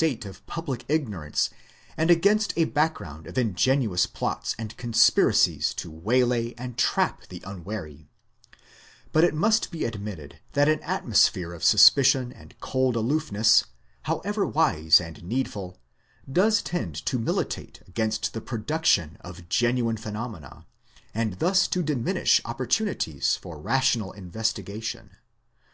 ate 0.00 0.24
of 0.24 0.46
public 0.46 0.86
ignorance 0.88 1.50
and 1.98 2.10
against 2.10 2.54
a 2.56 2.64
background 2.64 3.26
of 3.26 3.36
ingenious 3.36 4.06
plots 4.06 4.56
and 4.58 4.74
conspiracies 4.78 5.74
to 5.74 5.90
way 5.90 6.24
lay 6.24 6.54
and 6.56 6.78
trap 6.78 7.26
the 7.26 7.42
unwary; 7.44 8.06
but 9.12 9.22
it 9.22 9.34
must 9.34 9.70
be 9.70 9.84
admitted 9.84 10.38
that 10.54 10.66
an 10.66 10.78
atmos 10.78 11.28
phere 11.28 11.52
of 11.54 11.62
suspicion 11.62 12.32
and 12.32 12.58
cold 12.58 12.96
aloofness 12.96 13.66
however 14.04 14.46
wise 14.46 14.98
and 14.98 15.22
needful 15.22 15.78
does 16.32 16.62
tend 16.62 16.94
to 16.94 17.18
militate 17.18 17.82
against 17.86 18.32
the 18.32 18.40
production 18.40 19.18
of 19.20 19.46
genuine 19.50 19.98
phenomena, 19.98 20.64
and 21.12 21.34
thus 21.38 21.68
to 21.68 21.82
diminish 21.82 22.40
opportunities 22.46 23.36
for 23.36 23.60
rational 23.60 24.10
in 24.12 24.30
vestigation. 24.30 25.18